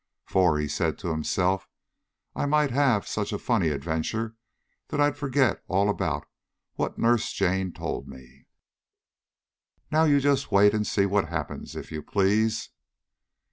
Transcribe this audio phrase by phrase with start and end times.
[0.25, 1.69] "For," said he to himself,
[2.35, 4.35] "I might have such a funny adventure
[4.87, 6.27] that I'd forget all about
[6.73, 8.47] what Nurse Jane told me."
[9.91, 12.69] Now you just wait and see what happens, if you please.